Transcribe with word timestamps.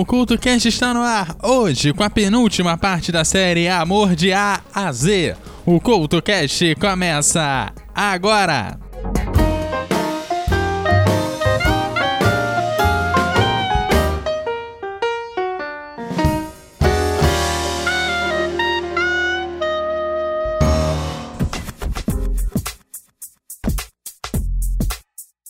o 0.00 0.04
CultoCast 0.04 0.68
está 0.68 0.92
no 0.92 1.00
ar 1.00 1.34
hoje 1.42 1.94
com 1.94 2.02
a 2.02 2.10
penúltima 2.10 2.76
parte 2.76 3.10
da 3.10 3.24
série 3.24 3.66
Amor 3.66 4.14
de 4.14 4.30
A 4.30 4.60
a 4.74 4.92
Z. 4.92 5.34
O 5.64 5.80
CultoCast 5.80 6.74
começa 6.74 7.72
agora! 7.94 8.78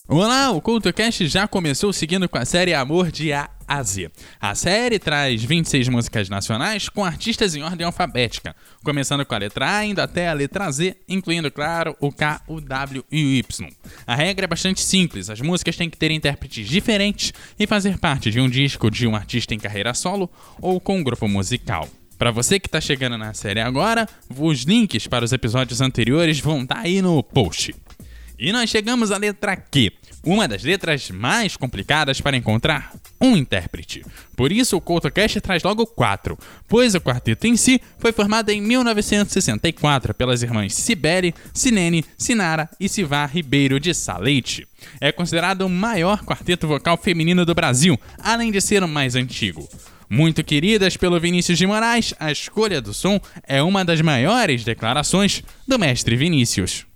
Olá, 0.08 0.52
o 0.52 0.60
CultoCast 0.60 1.26
já 1.26 1.48
começou 1.48 1.92
seguindo 1.92 2.28
com 2.28 2.38
a 2.38 2.44
série 2.44 2.72
Amor 2.72 3.10
de 3.10 3.32
A 3.32 3.55
a 3.66 3.82
Z. 3.82 4.10
A 4.40 4.54
série 4.54 4.98
traz 4.98 5.42
26 5.42 5.88
músicas 5.88 6.28
nacionais 6.28 6.88
com 6.88 7.04
artistas 7.04 7.54
em 7.54 7.62
ordem 7.62 7.86
alfabética, 7.86 8.54
começando 8.84 9.24
com 9.24 9.34
a 9.34 9.38
letra 9.38 9.78
A 9.78 9.84
indo 9.84 10.00
até 10.00 10.28
a 10.28 10.32
letra 10.32 10.70
Z, 10.70 10.96
incluindo, 11.08 11.50
claro, 11.50 11.96
o 12.00 12.12
K, 12.12 12.40
o 12.46 12.60
W 12.60 13.04
e 13.10 13.24
o 13.24 13.28
Y. 13.28 13.68
A 14.06 14.14
regra 14.14 14.44
é 14.44 14.48
bastante 14.48 14.80
simples, 14.80 15.30
as 15.30 15.40
músicas 15.40 15.76
têm 15.76 15.90
que 15.90 15.96
ter 15.96 16.10
intérpretes 16.10 16.68
diferentes 16.68 17.32
e 17.58 17.66
fazer 17.66 17.98
parte 17.98 18.30
de 18.30 18.40
um 18.40 18.48
disco 18.48 18.90
de 18.90 19.06
um 19.06 19.16
artista 19.16 19.54
em 19.54 19.58
carreira 19.58 19.94
solo 19.94 20.30
ou 20.60 20.80
com 20.80 20.98
um 20.98 21.04
grupo 21.04 21.28
musical. 21.28 21.88
Para 22.18 22.30
você 22.30 22.58
que 22.58 22.66
está 22.66 22.80
chegando 22.80 23.18
na 23.18 23.34
série 23.34 23.60
agora, 23.60 24.08
os 24.38 24.62
links 24.62 25.06
para 25.06 25.24
os 25.24 25.32
episódios 25.32 25.82
anteriores 25.82 26.40
vão 26.40 26.62
estar 26.62 26.76
tá 26.76 26.80
aí 26.80 27.02
no 27.02 27.22
post. 27.22 27.74
E 28.38 28.52
nós 28.52 28.70
chegamos 28.70 29.10
à 29.12 29.18
letra 29.18 29.56
Q, 29.56 29.92
uma 30.24 30.48
das 30.48 30.62
letras 30.62 31.10
mais 31.10 31.56
complicadas 31.56 32.20
para 32.20 32.36
encontrar 32.36 32.92
um 33.20 33.36
intérprete. 33.36 34.04
Por 34.36 34.52
isso 34.52 34.76
o 34.76 34.80
CoutoCast 34.80 35.40
traz 35.40 35.62
logo 35.62 35.86
quatro, 35.86 36.38
pois 36.68 36.94
o 36.94 37.00
quarteto 37.00 37.46
em 37.46 37.56
si 37.56 37.80
foi 37.98 38.12
formado 38.12 38.50
em 38.50 38.60
1964 38.60 40.14
pelas 40.14 40.42
irmãs 40.42 40.74
Cibele, 40.74 41.34
Sinene, 41.52 42.04
Sinara 42.18 42.68
e 42.78 42.88
Sivar 42.88 43.30
Ribeiro 43.30 43.80
de 43.80 43.94
Saleite. 43.94 44.66
É 45.00 45.10
considerado 45.10 45.62
o 45.62 45.68
maior 45.68 46.24
quarteto 46.24 46.68
vocal 46.68 46.96
feminino 46.96 47.44
do 47.44 47.54
Brasil, 47.54 47.98
além 48.18 48.50
de 48.50 48.60
ser 48.60 48.82
o 48.82 48.88
mais 48.88 49.14
antigo. 49.14 49.68
Muito 50.08 50.44
queridas 50.44 50.96
pelo 50.96 51.18
Vinícius 51.18 51.58
de 51.58 51.66
Moraes, 51.66 52.14
a 52.20 52.30
escolha 52.30 52.80
do 52.80 52.94
som 52.94 53.20
é 53.42 53.60
uma 53.60 53.84
das 53.84 54.00
maiores 54.00 54.62
declarações 54.62 55.42
do 55.66 55.78
mestre 55.78 56.14
Vinícius. 56.14 56.86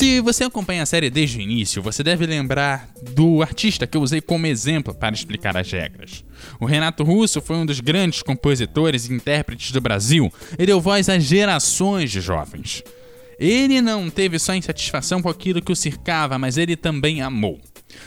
Se 0.00 0.18
você 0.18 0.44
acompanha 0.44 0.82
a 0.82 0.86
série 0.86 1.10
desde 1.10 1.36
o 1.36 1.42
início, 1.42 1.82
você 1.82 2.02
deve 2.02 2.24
lembrar 2.24 2.88
do 3.12 3.42
artista 3.42 3.86
que 3.86 3.98
eu 3.98 4.00
usei 4.00 4.22
como 4.22 4.46
exemplo 4.46 4.94
para 4.94 5.14
explicar 5.14 5.54
as 5.58 5.70
regras. 5.70 6.24
O 6.58 6.64
Renato 6.64 7.04
Russo 7.04 7.42
foi 7.42 7.56
um 7.56 7.66
dos 7.66 7.80
grandes 7.80 8.22
compositores 8.22 9.04
e 9.04 9.12
intérpretes 9.12 9.72
do 9.72 9.78
Brasil 9.78 10.32
e 10.58 10.64
deu 10.64 10.80
voz 10.80 11.10
a 11.10 11.18
gerações 11.18 12.10
de 12.10 12.18
jovens. 12.22 12.82
Ele 13.38 13.82
não 13.82 14.08
teve 14.08 14.38
só 14.38 14.54
insatisfação 14.54 15.20
com 15.20 15.28
aquilo 15.28 15.60
que 15.60 15.70
o 15.70 15.76
cercava, 15.76 16.38
mas 16.38 16.56
ele 16.56 16.76
também 16.76 17.20
amou. 17.20 17.60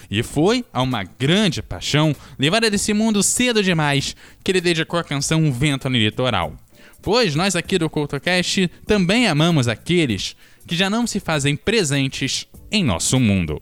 E 0.10 0.24
foi 0.24 0.66
a 0.74 0.82
uma 0.82 1.04
grande 1.04 1.62
paixão, 1.62 2.16
levada 2.40 2.72
desse 2.72 2.92
mundo 2.92 3.22
cedo 3.22 3.62
demais, 3.62 4.16
que 4.44 4.52
ele 4.52 4.62
dedicou 4.62 5.00
a 5.00 5.04
canção 5.04 5.44
Um 5.44 5.52
Vento 5.52 5.88
no 5.92 5.98
Litoral. 5.98 6.58
Pois 7.04 7.36
nós 7.36 7.56
aqui 7.56 7.78
do 7.78 7.90
CultoCast 7.90 8.72
também 8.88 9.28
amamos 9.28 9.68
aqueles 9.68 10.36
que 10.68 10.76
já 10.76 10.90
não 10.90 11.06
se 11.06 11.20
fazem 11.20 11.56
presentes 11.56 12.48
em 12.72 12.84
nosso 12.84 13.20
mundo. 13.20 13.62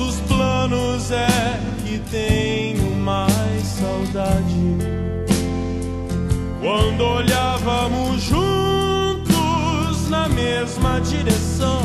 nossos 0.00 0.18
planos 0.20 1.10
é 1.10 1.60
que 1.84 1.98
tenho 2.10 2.96
mais 2.96 3.62
saudade. 3.64 4.54
Quando 6.58 7.02
olhávamos 7.02 8.22
juntos 8.22 10.08
na 10.08 10.26
mesma 10.28 11.00
direção. 11.00 11.82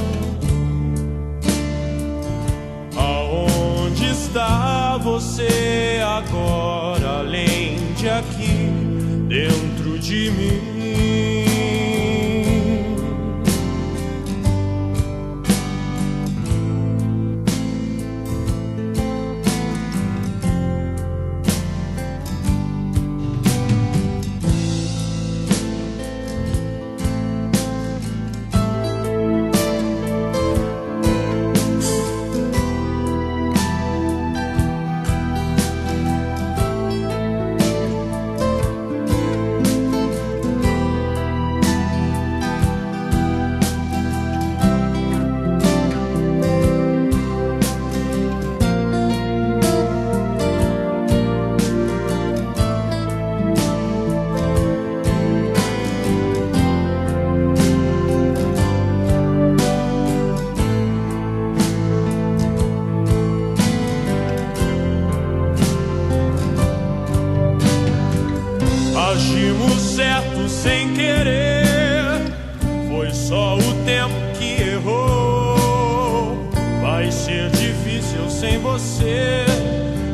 Aonde 2.95 4.06
está 4.06 4.97
você 4.97 6.01
agora, 6.01 7.19
além 7.19 7.94
de 7.95 8.07
aqui, 8.09 8.69
dentro 9.27 10.00
de 10.00 10.31
mim? 10.31 10.75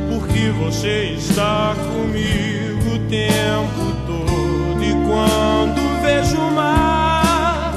Porque 0.09 0.49
você 0.51 1.15
está 1.17 1.75
comigo 1.93 2.95
o 2.95 2.99
tempo 3.09 3.83
todo. 4.07 4.83
E 4.83 4.91
quando 5.07 6.01
vejo 6.01 6.37
o 6.37 6.51
mar, 6.51 7.73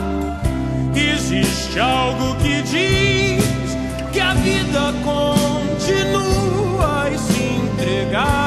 existe 0.95 1.79
algo 1.79 2.37
que 2.37 2.63
diz 2.63 3.45
que 4.13 4.21
a 4.21 4.35
vida 4.35 4.93
continua 5.05 6.31
e 7.11 7.19
se 7.19 7.43
entregar 7.43 8.44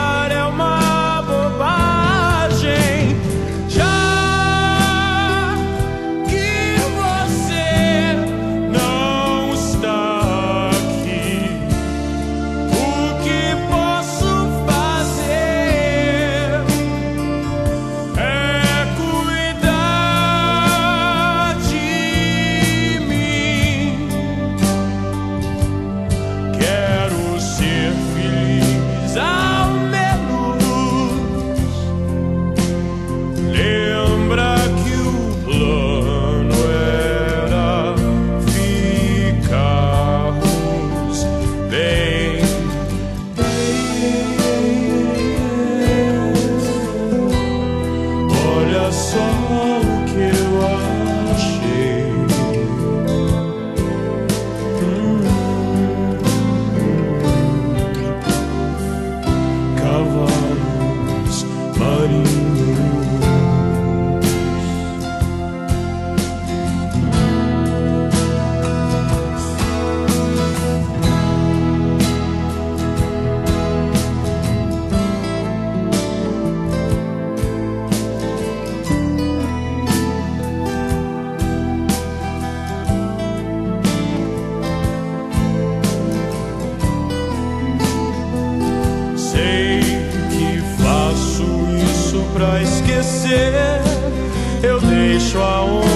deixo 95.38 95.87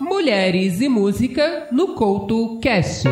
Mulheres 0.00 0.80
e 0.80 0.88
Música 0.88 1.66
no 1.72 1.94
Couto 1.94 2.60
Cast. 2.60 3.08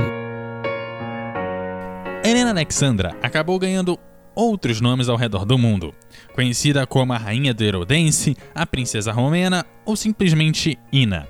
Helena 2.25 2.51
Alexandra 2.51 3.17
acabou 3.21 3.59
ganhando 3.59 3.99
outros 4.37 4.81
nomes 4.81 5.09
ao 5.09 5.17
redor 5.17 5.45
do 5.45 5.59
mundo, 5.59 5.93
conhecida 6.33 6.87
como 6.87 7.13
a 7.13 7.19
Rainha 7.19 7.53
do 7.53 7.65
Eurodense, 7.65 8.37
a 8.55 8.65
Princesa 8.65 9.11
Romena 9.11 9.67
ou 9.85 9.97
simplesmente 9.97 10.79
Ina. 10.93 11.27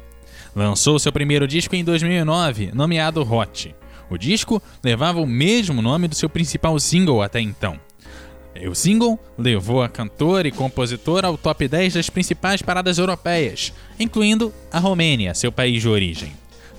Lançou 0.54 0.98
seu 0.98 1.10
primeiro 1.10 1.48
disco 1.48 1.74
em 1.74 1.82
2009, 1.82 2.72
nomeado 2.74 3.22
Hot. 3.22 3.74
O 4.10 4.18
disco 4.18 4.62
levava 4.84 5.20
o 5.20 5.26
mesmo 5.26 5.80
nome 5.80 6.06
do 6.06 6.14
seu 6.14 6.28
principal 6.28 6.78
single 6.78 7.22
até 7.22 7.40
então. 7.40 7.80
O 8.68 8.74
single 8.74 9.18
levou 9.36 9.82
a 9.82 9.88
cantora 9.88 10.48
e 10.48 10.52
compositora 10.52 11.26
ao 11.26 11.36
top 11.36 11.68
10 11.68 11.94
das 11.94 12.10
principais 12.10 12.62
paradas 12.62 12.98
europeias, 12.98 13.72
incluindo 13.98 14.52
a 14.72 14.78
Romênia, 14.78 15.34
seu 15.34 15.52
país 15.52 15.82
de 15.82 15.88
origem. 15.88 16.32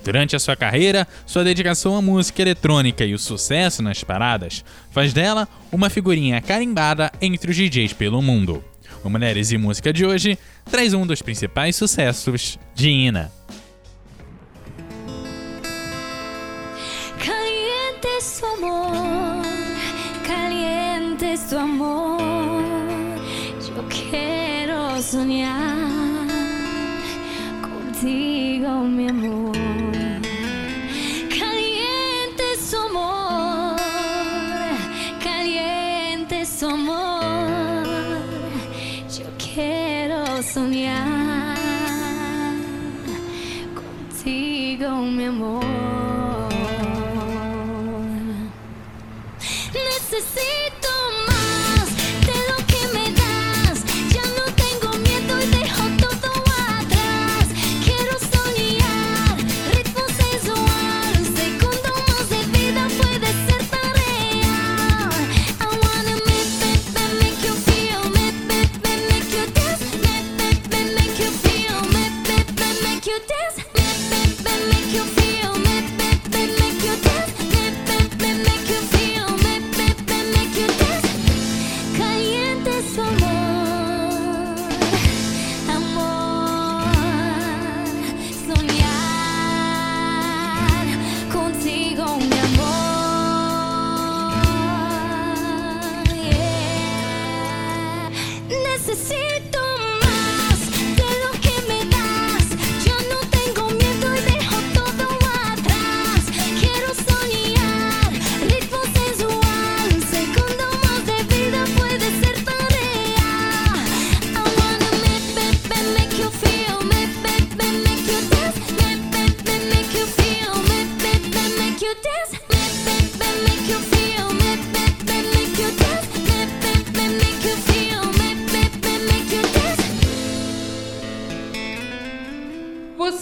Durante 0.04 0.36
a 0.36 0.40
sua 0.40 0.56
carreira, 0.56 1.06
sua 1.26 1.44
dedicação 1.44 1.98
à 1.98 2.02
música 2.02 2.42
eletrônica 2.42 3.04
e 3.04 3.14
o 3.14 3.20
sucesso 3.20 3.84
nas 3.84 4.04
paradas 4.04 4.64
faz 4.90 5.12
dela 5.12 5.48
uma 5.72 5.90
figurinha 5.90 6.42
carimbada 6.42 7.12
entre 7.22 7.52
os 7.52 7.58
DJs 7.58 7.92
pelo 7.94 8.22
mundo. 8.22 8.64
O 9.04 9.10
Mulheres 9.10 9.52
e 9.52 9.58
Música 9.58 9.92
de 9.92 10.06
hoje 10.06 10.38
traz 10.72 10.94
um 10.94 11.06
dos 11.06 11.22
principais 11.22 11.76
sucessos 11.76 12.58
de 12.74 12.90
Ina. 12.90 13.32
Caliente 17.20 18.22
es 21.38 21.50
tu 21.50 21.58
amor. 21.58 22.20
Yo 23.67 23.84
quiero 23.89 25.01
soñar 25.01 26.27
contigo, 27.62 28.70
mi 28.84 29.08
amor. 29.10 29.57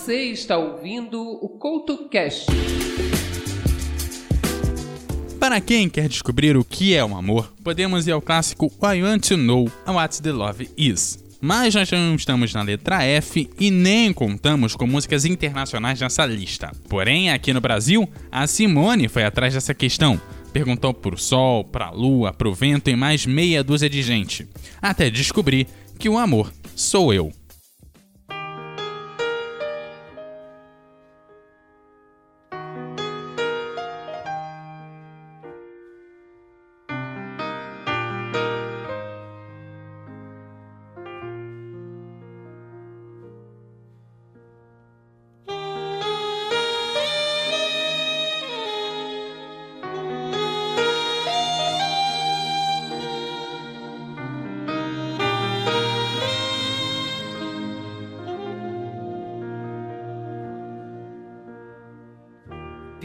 Você 0.05 0.25
está 0.25 0.55
ouvindo 0.55 1.19
o 1.19 1.49
Couto 1.49 2.07
Cast. 2.09 2.45
Para 5.39 5.59
quem 5.59 5.89
quer 5.89 6.07
descobrir 6.07 6.55
o 6.55 6.63
que 6.63 6.93
é 6.93 7.03
um 7.03 7.17
amor, 7.17 7.51
podemos 7.63 8.05
ir 8.05 8.11
ao 8.11 8.21
clássico 8.21 8.71
I 8.83 9.01
Want 9.01 9.27
to 9.29 9.35
Know 9.35 9.67
What 9.87 10.21
the 10.21 10.31
Love 10.31 10.69
Is. 10.77 11.17
Mas 11.41 11.73
nós 11.73 11.89
não 11.89 12.13
estamos 12.13 12.53
na 12.53 12.61
letra 12.61 13.03
F 13.03 13.49
e 13.59 13.71
nem 13.71 14.13
contamos 14.13 14.75
com 14.75 14.85
músicas 14.85 15.25
internacionais 15.25 15.99
nessa 15.99 16.23
lista. 16.23 16.71
Porém, 16.87 17.31
aqui 17.31 17.51
no 17.51 17.59
Brasil, 17.59 18.07
a 18.31 18.45
Simone 18.45 19.07
foi 19.07 19.23
atrás 19.23 19.55
dessa 19.55 19.73
questão. 19.73 20.21
Perguntou 20.53 20.93
pro 20.93 21.17
sol, 21.17 21.63
pra 21.63 21.89
lua, 21.89 22.31
pro 22.31 22.53
vento 22.53 22.91
e 22.91 22.95
mais 22.95 23.25
meia 23.25 23.63
dúzia 23.63 23.89
de 23.89 24.03
gente. 24.03 24.47
Até 24.79 25.09
descobrir 25.09 25.65
que 25.97 26.07
o 26.07 26.19
amor 26.19 26.53
sou 26.75 27.11
eu. 27.11 27.33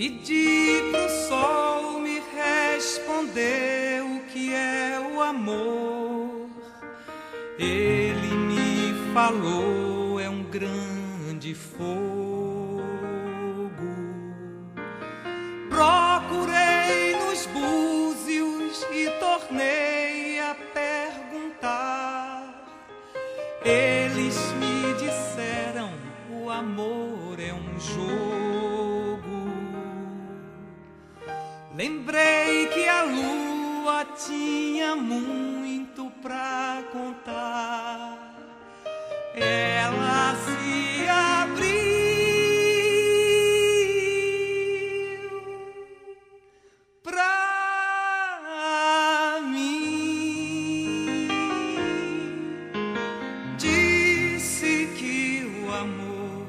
Pedi 0.00 0.80
pro 0.90 1.10
sol 1.28 2.00
me 2.00 2.22
responder 2.34 4.02
o 4.02 4.20
que 4.32 4.54
é 4.54 4.98
o 4.98 5.20
amor. 5.20 6.48
Ele 7.58 8.34
me 8.34 9.12
falou, 9.12 10.18
é 10.18 10.26
um 10.26 10.42
grande 10.44 11.54
fogo. 11.54 12.19
Muito 34.96 36.10
pra 36.22 36.82
contar. 36.92 38.18
Ela 39.34 40.34
se 40.36 41.08
abriu 41.08 41.70
pra 47.02 47.30
mim. 49.42 51.28
Disse 53.56 54.88
que 54.98 55.44
o 55.64 55.72
amor 55.72 56.46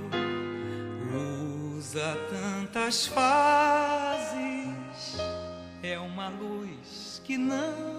usa 1.78 2.18
tantas 2.30 3.06
fases, 3.08 4.42
é 5.84 5.98
uma 6.00 6.30
luz 6.30 7.22
que 7.24 7.38
não 7.38 7.91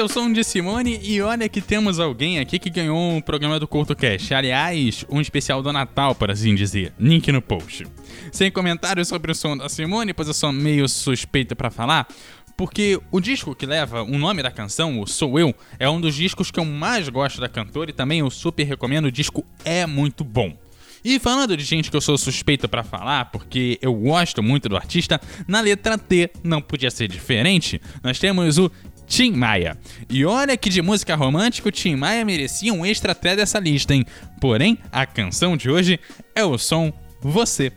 é 0.00 0.02
o 0.02 0.08
som 0.08 0.32
de 0.32 0.42
Simone 0.42 0.98
e 1.02 1.20
olha 1.20 1.46
que 1.46 1.60
temos 1.60 2.00
alguém 2.00 2.38
aqui 2.38 2.58
que 2.58 2.70
ganhou 2.70 2.96
um 2.96 3.20
programa 3.20 3.60
do 3.60 3.68
CultoCast. 3.68 4.32
Aliás, 4.32 5.04
um 5.10 5.20
especial 5.20 5.62
do 5.62 5.70
Natal, 5.70 6.14
por 6.14 6.30
assim 6.30 6.54
dizer. 6.54 6.94
Link 6.98 7.30
no 7.30 7.42
post. 7.42 7.86
Sem 8.32 8.50
comentários 8.50 9.08
sobre 9.08 9.30
o 9.30 9.34
som 9.34 9.54
da 9.54 9.68
Simone, 9.68 10.14
pois 10.14 10.26
eu 10.26 10.32
sou 10.32 10.52
meio 10.52 10.88
suspeita 10.88 11.54
pra 11.54 11.70
falar. 11.70 12.08
Porque 12.56 12.98
o 13.10 13.20
disco 13.20 13.54
que 13.54 13.66
leva 13.66 14.02
o 14.02 14.18
nome 14.18 14.42
da 14.42 14.50
canção, 14.50 15.00
o 15.00 15.06
Sou 15.06 15.38
Eu, 15.38 15.54
é 15.78 15.88
um 15.88 16.00
dos 16.00 16.14
discos 16.14 16.50
que 16.50 16.58
eu 16.58 16.64
mais 16.64 17.06
gosto 17.10 17.38
da 17.38 17.48
cantora 17.48 17.90
e 17.90 17.94
também 17.94 18.20
eu 18.20 18.30
super 18.30 18.64
recomendo. 18.64 19.04
O 19.06 19.12
disco 19.12 19.44
é 19.66 19.84
muito 19.84 20.24
bom. 20.24 20.56
E 21.02 21.18
falando 21.18 21.56
de 21.56 21.64
gente 21.64 21.90
que 21.90 21.96
eu 21.96 22.00
sou 22.00 22.18
suspeito 22.18 22.68
pra 22.68 22.84
falar, 22.84 23.26
porque 23.26 23.78
eu 23.80 23.94
gosto 23.94 24.42
muito 24.42 24.68
do 24.68 24.76
artista, 24.76 25.18
na 25.48 25.60
letra 25.60 25.96
T 25.96 26.30
não 26.44 26.60
podia 26.60 26.90
ser 26.90 27.08
diferente. 27.08 27.80
Nós 28.02 28.18
temos 28.18 28.58
o 28.58 28.70
Tim 29.10 29.32
Maia. 29.32 29.76
E 30.08 30.24
olha 30.24 30.56
que 30.56 30.70
de 30.70 30.80
música 30.80 31.16
romântica 31.16 31.68
o 31.68 31.72
Tim 31.72 31.96
Maia 31.96 32.24
merecia 32.24 32.72
um 32.72 32.86
extra 32.86 33.10
até 33.10 33.34
dessa 33.34 33.58
lista, 33.58 33.92
hein? 33.92 34.06
Porém, 34.40 34.78
a 34.92 35.04
canção 35.04 35.56
de 35.56 35.68
hoje 35.68 35.98
é 36.32 36.44
o 36.44 36.56
som 36.56 36.92
Você. 37.20 37.72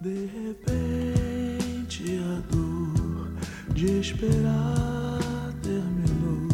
De 0.00 0.26
repente 0.48 2.18
a 2.18 2.40
dor 2.50 3.30
de 3.74 4.00
esperar 4.00 5.52
terminou 5.62 6.48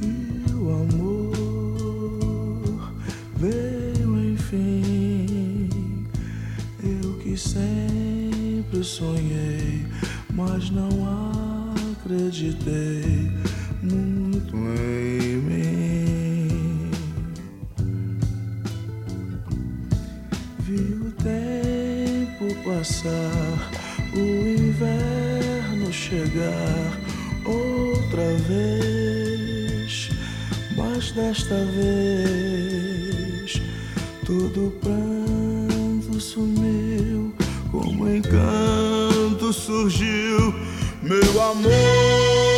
e 0.00 0.52
o 0.52 0.70
amor 0.70 1.34
veio 3.38 4.30
enfim. 4.30 6.06
Eu 6.80 7.18
que 7.18 7.36
sempre 7.36 8.84
sonhei, 8.84 9.84
mas 10.32 10.70
não 10.70 10.88
acreditei 12.08 13.30
muito 13.82 14.56
em 14.56 15.36
mim. 15.42 16.90
Vi 20.60 20.94
o 20.94 21.12
tempo 21.22 22.46
passar, 22.64 23.70
o 24.14 24.18
inverno 24.18 25.92
chegar 25.92 26.98
outra 27.44 28.34
vez, 28.48 30.08
mas 30.78 31.12
desta 31.12 31.62
vez 31.76 33.60
todo 34.24 34.72
pranto 34.80 36.18
sumiu, 36.18 37.34
como 37.70 38.08
encanto 38.08 39.52
surgiu, 39.52 40.67
meu 41.08 41.40
amor. 41.40 42.57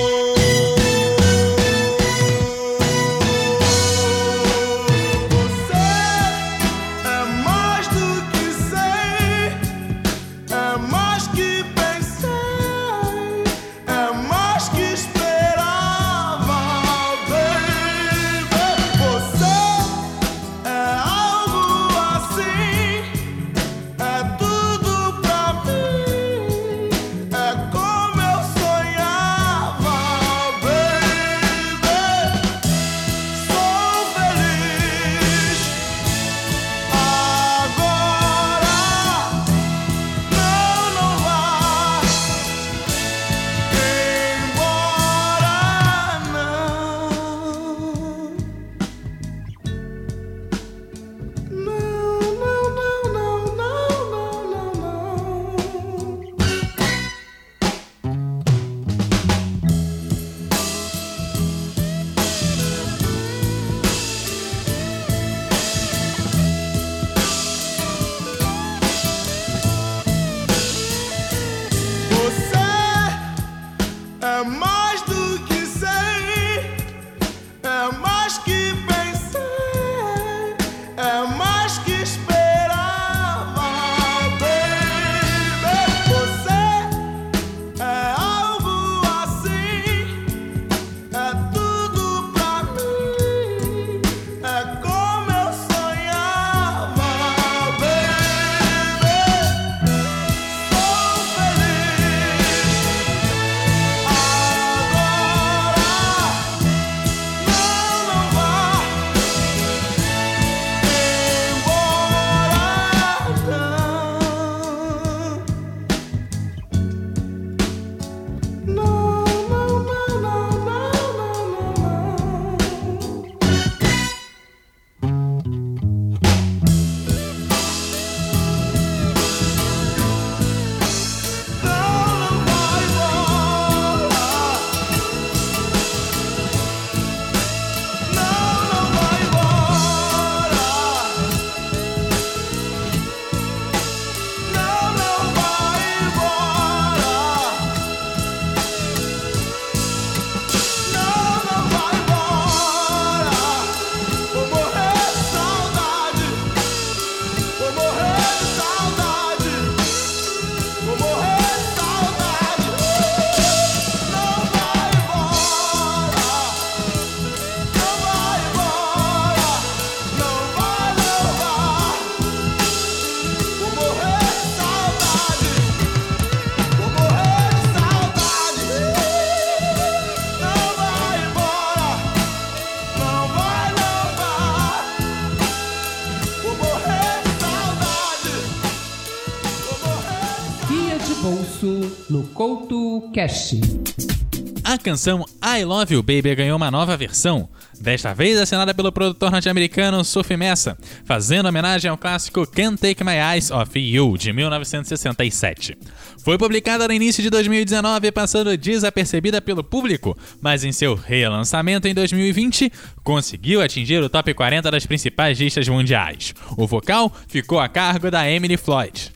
A 194.64 194.79
canção 194.79 195.25
I 195.43 195.64
Love 195.64 195.95
You 195.95 196.03
Baby 196.03 196.35
ganhou 196.35 196.57
uma 196.57 196.71
nova 196.71 196.97
versão, 196.97 197.49
desta 197.81 198.14
vez 198.14 198.38
assinada 198.38 198.73
pelo 198.73 198.93
produtor 198.93 199.31
norte-americano 199.31 200.05
Sophie 200.05 200.37
Messa, 200.37 200.79
fazendo 201.05 201.49
homenagem 201.49 201.90
ao 201.90 201.99
clássico 201.99 202.47
Can't 202.47 202.77
Take 202.77 203.03
My 203.03 203.16
Eyes 203.16 203.51
Off 203.51 203.79
You, 203.79 204.16
de 204.16 204.33
1967. 204.33 205.77
Foi 206.25 206.38
publicada 206.38 206.87
no 206.87 206.95
início 206.95 207.23
de 207.23 207.31
2019, 207.31 208.12
passando 208.12 208.57
desapercebida 208.57 209.40
pelo 209.40 209.64
público, 209.64 210.16
mas 210.40 210.62
em 210.62 210.71
seu 210.71 210.95
relançamento 210.95 211.88
em 211.88 211.95
2020, 211.95 212.71
conseguiu 213.03 213.62
atingir 213.62 214.03
o 214.03 214.09
top 214.09 214.35
40 214.35 214.71
das 214.71 214.87
principais 214.87 215.40
listas 215.40 215.66
mundiais. 215.69 216.35
O 216.57 216.66
vocal 216.66 217.12
ficou 217.27 217.59
a 217.59 217.69
cargo 217.69 218.11
da 218.11 218.31
Emily 218.31 218.57
Floyd. 218.57 219.11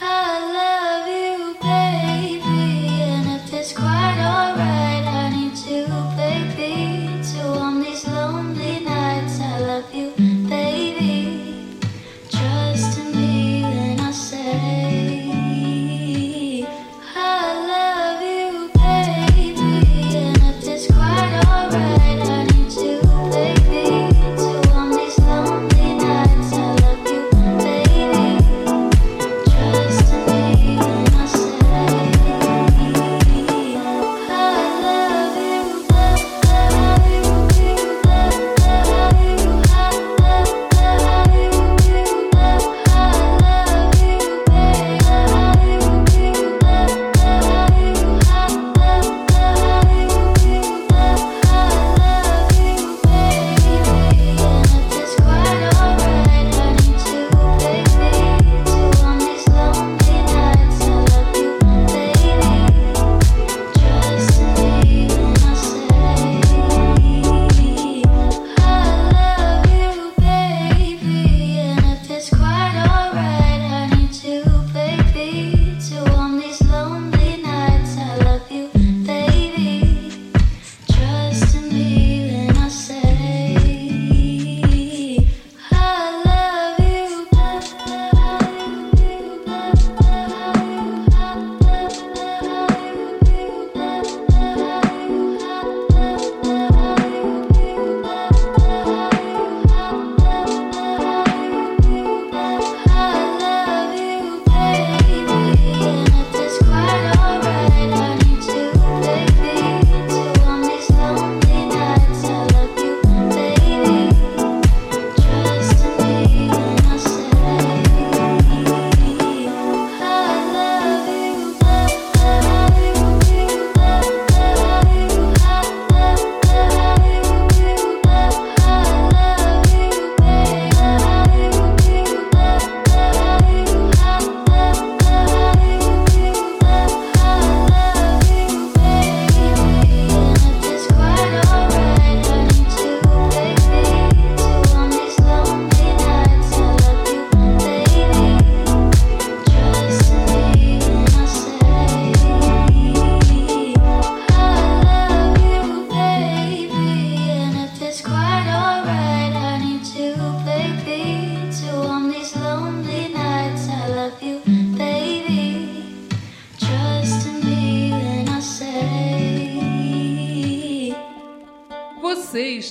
I 0.00 0.40
love 0.40 1.10
you, 1.10 1.56
baby, 1.60 2.13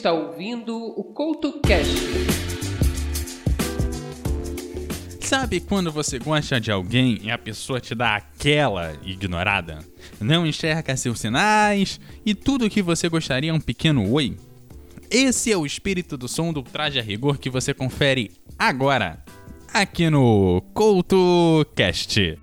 está 0.03 0.11
ouvindo 0.11 0.75
o 0.75 1.01
Couto 1.01 1.61
Cash. 1.61 1.87
Sabe 5.21 5.61
quando 5.61 5.93
você 5.93 6.19
gosta 6.19 6.59
de 6.59 6.69
alguém 6.73 7.21
e 7.23 7.31
a 7.31 7.37
pessoa 7.37 7.79
te 7.79 7.95
dá 7.95 8.17
aquela 8.17 8.97
ignorada? 9.01 9.79
Não 10.19 10.45
enxerga 10.45 10.97
seus 10.97 11.21
sinais 11.21 12.01
e 12.25 12.35
tudo 12.35 12.65
o 12.65 12.69
que 12.69 12.81
você 12.81 13.07
gostaria 13.07 13.51
é 13.51 13.53
um 13.53 13.61
pequeno 13.61 14.11
oi? 14.11 14.35
Esse 15.09 15.53
é 15.53 15.57
o 15.57 15.65
espírito 15.65 16.17
do 16.17 16.27
som 16.27 16.51
do 16.51 16.61
traje 16.61 16.99
a 16.99 17.01
rigor 17.01 17.37
que 17.37 17.49
você 17.49 17.73
confere 17.73 18.29
agora, 18.59 19.23
aqui 19.73 20.09
no 20.09 20.61
CoutoCast. 20.73 22.42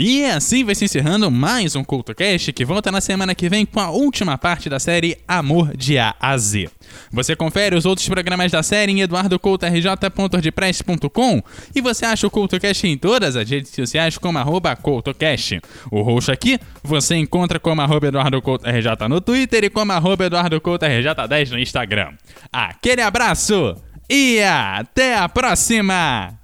E 0.00 0.24
assim 0.24 0.62
vai 0.62 0.76
se 0.76 0.84
encerrando 0.84 1.28
mais 1.28 1.74
um 1.74 1.82
CultoCast 1.82 2.52
que 2.52 2.64
volta 2.64 2.92
na 2.92 3.00
semana 3.00 3.34
que 3.34 3.48
vem 3.48 3.66
com 3.66 3.80
a 3.80 3.90
última 3.90 4.38
parte 4.38 4.68
da 4.68 4.78
série 4.78 5.18
Amor 5.26 5.76
de 5.76 5.98
A 5.98 6.14
a 6.20 6.38
Z. 6.38 6.70
Você 7.10 7.34
confere 7.34 7.74
os 7.74 7.84
outros 7.84 8.08
programas 8.08 8.52
da 8.52 8.62
série 8.62 8.92
em 8.92 9.00
eduardocoutorj.wordpress.com 9.00 11.42
e 11.74 11.80
você 11.80 12.06
acha 12.06 12.28
o 12.28 12.30
CultoCast 12.30 12.86
em 12.86 12.96
todas 12.96 13.34
as 13.34 13.50
redes 13.50 13.72
sociais 13.72 14.16
como 14.16 14.38
arroba 14.38 14.76
CultoCast. 14.76 15.60
O 15.90 16.02
roxo 16.02 16.30
aqui 16.30 16.60
você 16.80 17.16
encontra 17.16 17.58
como 17.58 17.82
arroba 17.82 18.06
EduardoCoutoRJ 18.06 19.08
no 19.08 19.20
Twitter 19.20 19.64
e 19.64 19.70
como 19.70 19.90
arroba 19.90 20.26
EduardoCoutoRJ10 20.26 21.50
no 21.50 21.58
Instagram. 21.58 22.12
Aquele 22.52 23.02
abraço 23.02 23.74
e 24.08 24.40
até 24.42 25.18
a 25.18 25.28
próxima! 25.28 26.37